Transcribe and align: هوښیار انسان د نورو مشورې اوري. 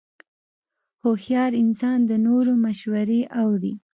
هوښیار 1.03 1.51
انسان 1.63 1.99
د 2.09 2.11
نورو 2.25 2.53
مشورې 2.65 3.21
اوري. 3.41 3.73